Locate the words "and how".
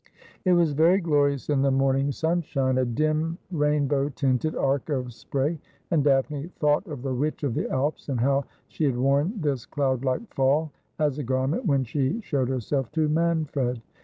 8.09-8.45